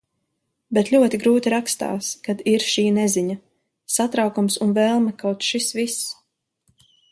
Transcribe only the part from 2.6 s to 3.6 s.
šī neziņa,